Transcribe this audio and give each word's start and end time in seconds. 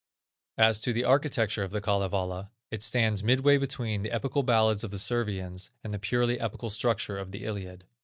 As 0.57 0.81
to 0.81 0.93
the 0.93 1.03
architecture 1.03 1.61
of 1.61 1.69
the 1.69 1.79
Kalevala, 1.79 2.49
it 2.71 2.81
stands 2.81 3.21
midway 3.21 3.57
between 3.57 4.01
the 4.01 4.09
epical 4.09 4.41
ballads 4.41 4.83
of 4.83 4.89
the 4.89 4.97
Servians 4.97 5.69
and 5.83 5.93
the 5.93 5.99
purely 5.99 6.39
epical 6.39 6.71
structure 6.71 7.19
of 7.19 7.31
the 7.31 7.43
Iliad. 7.43 7.83